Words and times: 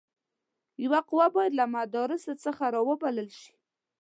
یوه 0.83 0.99
قوه 1.09 1.27
باید 1.35 1.53
له 1.59 1.65
مدراس 1.73 2.25
څخه 2.45 2.65
را 2.73 2.81
وبلل 2.89 3.29
شي. 3.39 3.53